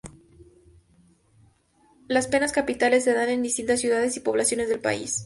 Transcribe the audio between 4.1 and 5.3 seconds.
y poblaciones del país.